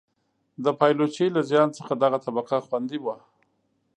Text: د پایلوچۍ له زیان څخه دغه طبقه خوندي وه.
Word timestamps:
د 0.63 0.65
پایلوچۍ 0.79 1.27
له 1.35 1.41
زیان 1.49 1.69
څخه 1.77 1.93
دغه 2.03 2.17
طبقه 2.25 2.57
خوندي 2.67 2.99
وه. 3.01 3.15